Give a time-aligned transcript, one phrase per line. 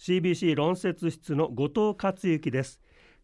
[0.00, 2.80] CBC 論説室の後藤克之です。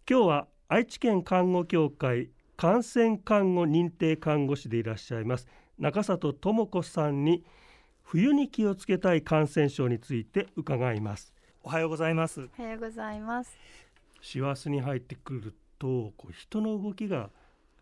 [0.06, 5.46] 今日は愛知県看護協会感染看護認定看護師でいらっしゃいます
[5.78, 7.46] 中里智子さんに
[8.02, 11.32] 冬に気をつけたい感染症について伺います。
[11.62, 12.46] おはようございます。
[12.58, 13.56] おはようございます。
[14.20, 17.30] 師走に入ってくるとこう人の動きが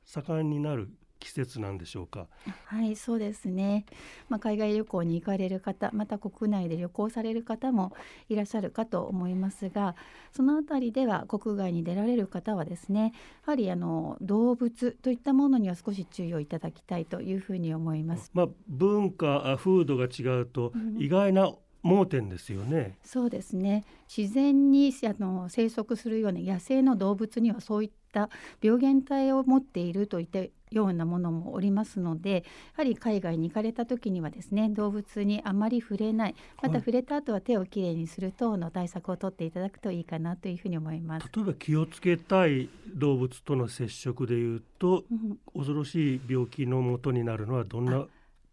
[0.05, 0.89] 盛んになる
[1.25, 2.29] 季節なんでしょうか？
[2.67, 3.87] はいそうですね、
[4.29, 7.95] まあ、海外旅行に行かれる方また国内で旅行される方も
[8.29, 9.97] いらっしゃるかと思いますが
[10.31, 13.15] そのあたりでは国外に出られる方はですね
[13.47, 18.31] やはりあの動物といったものには少し注意をいただきたいというふうに思います。
[18.35, 21.51] まあ、文化風土が違うと意外な、
[21.83, 22.97] 盲点ですよね。
[23.05, 23.85] そうですね。
[24.15, 28.31] 自然にあの生息するような野生の動物にはそういった
[28.63, 30.39] 病原体を持っているといった
[30.71, 32.43] ようなものもおりますのでや
[32.79, 41.29] はり海外に行かれた時にはですね動物にあまり触れないまた触れた後は手をきれいにする等の対策をとっていただくといいかなというふうに思います。
[41.35, 48.07] 例えば気をつけたい動物との接触でいうと、うん、恐ろしい病気のもとになるのはどんな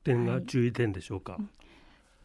[0.03, 1.60] 点が注意点でしょうか、はい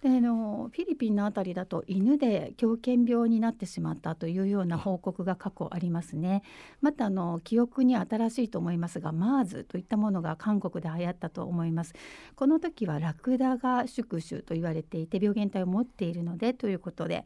[0.02, 6.42] でのフィリピンの辺りだと犬で狂犬病になってしまったというような報告が過去ありますね。
[6.80, 11.94] またあの記憶に新しいと思いますが MERS といったものが韓国で流行ったと思います。
[12.34, 17.24] この時はラクダが宿主と言われていて病原体を持っているのでということで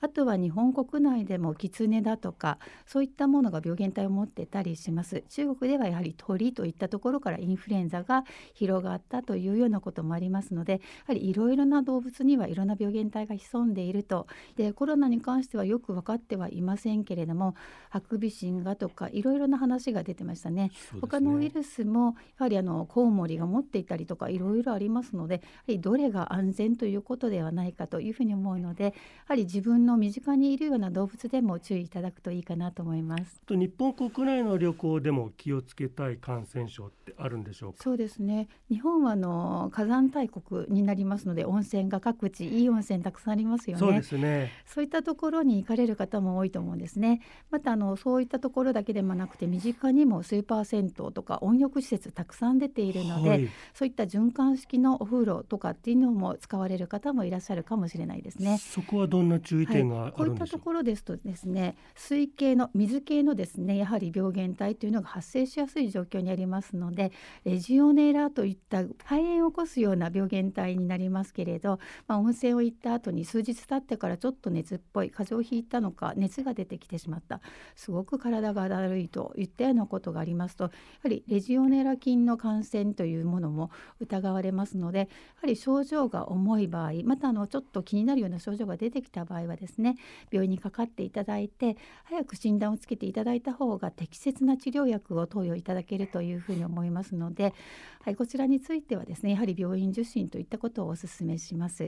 [0.00, 5.24] あとは日本国内でもキツネだとかそういったものが病原体を持ってたりします。
[5.30, 17.54] 中国ではやはり鳥といったところからインフルエンザが広がったというようなこともありますのでやはりいろいろな動物にはいろんな病原体が潜んでいるとでコロナに関してはよく分かってはいませんけれども
[17.88, 20.60] ハクビシンがとかいろいろな話が出てましたね。
[20.60, 28.92] ね他のウイルスもやはりあのコウモリが持っていたりとかいろいろありますのでやはりどれが安全ということではないかというふうに思うのでや
[29.26, 33.40] はり自分の身近にいるような動物でも注意いただくといいかなと思います。
[33.46, 37.82] と日本国内の旅行でも気をつけたい感染症ってあるんでしょうか？
[37.82, 38.48] そうですね。
[38.68, 43.80] 日本はあの火山大国になりますので温泉が各地いい温泉たくさんありますよね。
[43.80, 44.50] そうですね。
[44.66, 47.20] そういったところに行かれる方も多いと思うんですね。
[47.50, 58.58] またあのそういったところだけでもなくて身近にもスーパー銭湯とか温浴施設たくさん出ているので、はい、そういった循環式のお風呂とかっていうのも使われる方もいらっしゃるかもしれないですね。
[58.58, 67.12] そこはどんな注意点が、はい、こういったところですとですね、水系の水系のですねやはり病原体というのが発生しやすい状況にありますので、
[67.44, 77.40] レジオネラといった肺炎を起こすような病原体になりますけれど、まあ温泉を行った後に数日経ってからちょっと熱っぽい風邪をひいたのか熱が出てきてしまった
[77.76, 80.70] すごく体がだるいといったようなことがありますとや
[81.04, 83.70] はりレジオネラ菌の感染というものも
[84.00, 85.06] 疑われますのでや
[85.42, 89.96] はり症状が重い場合またあのちょっと気になるような症状が出てきた場合はですね
[90.30, 97.54] 病院にかかっていただいて早く診断をつけていただいた方が適切な治療薬を投与いただけるというふうに思いますので、
[98.02, 101.79] はい、こちらについてはですねやはり病院受診といったことをお勧めします。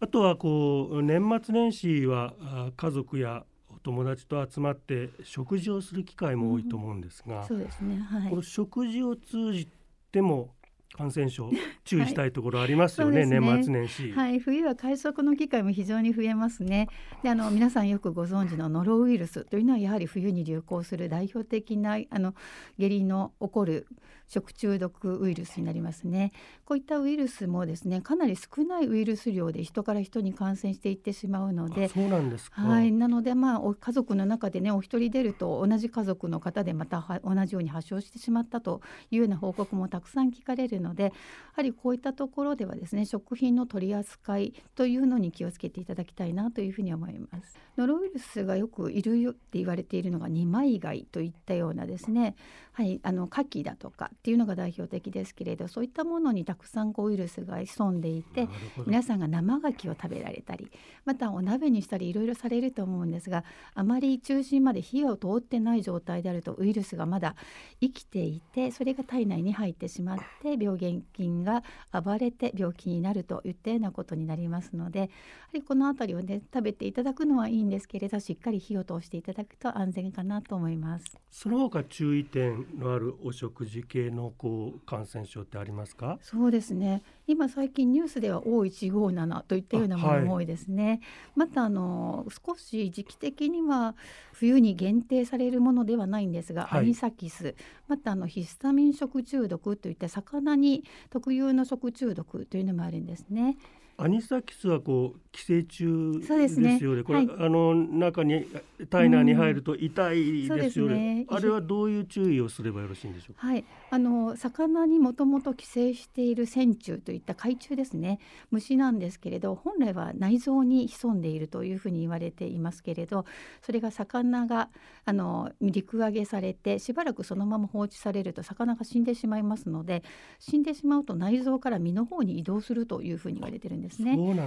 [0.00, 2.32] あとはこう年末年始は
[2.76, 9.68] 家族やお友達と集まって食事をする機会も多いと思うんですが、そうですね、はい、この食事を通じ
[10.10, 10.54] ても
[10.96, 11.50] 感染症
[11.84, 14.12] 注意したいところありますよねはいね、年末年始。
[14.12, 16.88] はい、冬は会食の機会も非常に増えますね。
[17.22, 22.34] で、あの皆さんよくご存知のノロウイルスというのはやはり冬に流行する代表的なあの
[22.78, 23.86] 下痢の起こる
[24.30, 26.32] 食中毒ウイルスになりますね。
[26.64, 32.62] こういったウイルスもですね、かなり少ないウイルス量で人から人に感染していってしまうので、そうなんですか。
[32.62, 41.10] はい、なのでまあ家族の中でねお一人出ると同じ家族の方でまた同じように発症してしまったというような報告もたくさん聞かれるのでや
[41.56, 47.58] はりこういったところではですね食品の取り扱いというのに気をつけていただきたいなというふうに思います。
[47.76, 52.34] ノロウイルスがよくいるよって言われているのが二枚貝といったようなですね
[52.72, 58.48] はいあの牡蠣だとかっていうのが代表的ですけれどそういったものにたくさんこうウイルスが潜んでいて
[58.86, 60.70] 皆さんが生牡蠣を食べられたり
[61.04, 67.34] またお鍋にしたりいろいろされると思うんですがあまり中心まで火を通ってない状態であるとウイルスがまだ
[67.80, 71.62] 生きていてそれが体内に入ってしまって病原菌が
[71.92, 75.10] 暴れて病気になるといったようなことになりますのでやは
[75.54, 81.04] りこの辺りをね食べていただくのはいいんですけれどしっかり火を通していただくと安全かなと思います。
[81.30, 86.18] その他注意点のあるお食事系のこう感染症ってありますか？
[86.22, 87.02] そうですね。
[87.26, 91.00] 今最近ニュースでは O157 といったようなものも多いですね、はい、
[91.36, 93.94] またあの少し時期的には
[94.32, 97.54] 冬に限定されるものではないんですが、はい、アニサキス
[97.86, 103.56] またあのヒスタミン食中毒といった魚に特有の食中毒というのもあるんですね。
[104.02, 107.02] アニサキスはこう寄生虫ですよね。
[107.02, 107.30] これ、はい。
[107.38, 108.46] あの中に
[108.88, 110.94] 体内に入ると痛いですよね。
[111.16, 111.26] ね。
[111.28, 113.34] あれはどういう注意をすればよろしいんでしょう？
[113.34, 113.46] か。
[113.46, 118.18] はい、あの魚にもともと寄生している線虫といった海虫ですね。
[118.50, 123.26] 虫なんですけれど本来は内臓に潜んでいるというふうに言われていますけれど
[123.62, 124.70] それが魚が
[125.04, 130.02] あの陸揚げされてしばらくそのまま放置されると魚が死んでしまいますので
[130.38, 133.89] 死んでしまうと内臓から身の方に移動するというふうに言われてるんです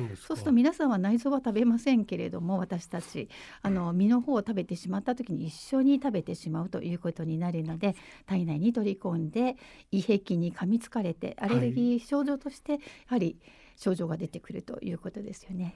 [0.08, 0.28] ですか。
[0.28, 3.30] そうすると皆さんは内臓は食べませんけれども私たち
[3.62, 7.96] あの身の方を食べてしまった時に一緒に食べてしまうということになるので
[8.26, 9.58] 体内に取り込んで
[9.92, 13.38] 胃壁に噛みつかれてアレルギー症状としてやはり
[13.76, 15.76] 症状が出てくるということですよね。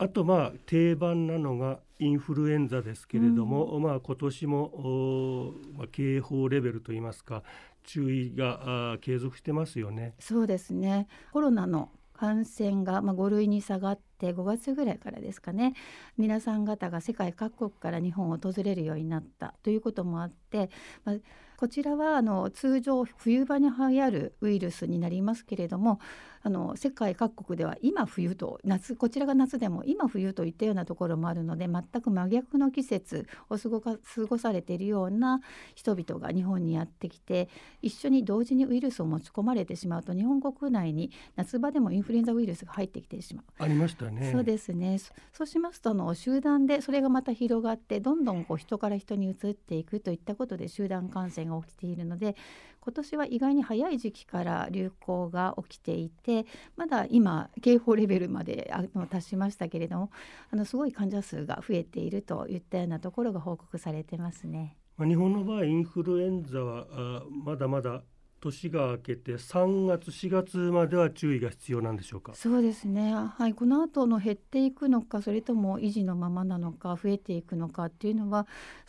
[0.00, 7.42] あとまあ定番なのがインフルエンザですけれども、まあ今年もおまあ警報レベルといいますか
[7.82, 10.14] 注意が継続してますよね。
[10.20, 15.74] そうですねコロナの感染が、まあ、5類に下がって5月ぐらいからですかね
[16.16, 20.70] 皆さん方が世界各国から日本を訪れるようになったということもあって、
[21.04, 21.16] まあ、
[21.58, 25.98] こちらはあの通常冬場に流行るウイルスになりますけれども
[26.42, 35.40] あの世界各国では今冬と夏こちらが夏でも今冬といったようなところもあるので全く真逆の季節を過ごか過ごされているような
[35.74, 37.48] 人々が日本にやってきて
[37.82, 43.44] 一緒に同時にウイルスを持ち込まれてしまうと日本国内に夏場でもインフルエンザウイルスが入ってきてしまう。
[43.58, 44.07] ありました？
[44.10, 44.32] ね。
[44.32, 52.36] そうですねそそうしますとあの集団でそれがまた広がってどんどんこう人から人に移っていくといったことで集団感染が起きているので
[52.80, 56.46] 今年は意外に早い時期から流行が起きていて
[56.76, 60.10] まだ今警報レベルまであの達しましたけれども
[60.50, 64.76] あのすごい患者数が増えているといったようなところが報告されてますね。
[64.96, 68.02] まあ日本の場合インフルエンザはあまだまだ
[68.40, 72.34] 年が明けて3月4月までは注意が必要なんでしょうか？
[72.34, 78.46] そうですね、はい、この後の減っていくのかそれとも維持のままなのか増えていくのかっていうのは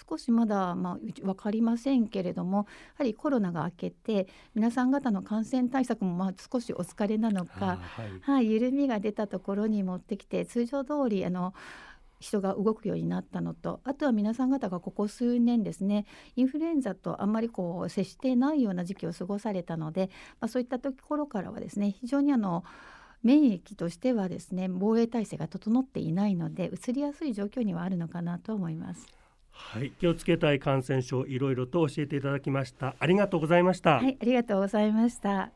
[0.10, 2.64] 少しまだ、まあ、分かりませんけれどもや
[3.00, 8.20] はりコロナが明けて皆さん方の感染対策もまあ少しお疲れなのあか、はい。
[8.22, 11.54] はい、緩みが出たところに持ってきて通常通りあの
[12.20, 16.06] 人が動くようになったのとあとは皆さん方がここ数年ですね
[16.36, 22.64] インフルエンザとあんまりこう接していないような時期を過ごされたので、まあ、そういったところからはですね非常にあの
[23.24, 29.08] 免疫としてはですね防衛体制が整っていないので移りやすい状況にはあるのかなと思います。
[29.52, 32.96] はい、気をつけたい感染症いろいろと教えていただきました。
[32.98, 33.98] ありがとうございました。
[33.98, 35.52] はい、ありがとうございました。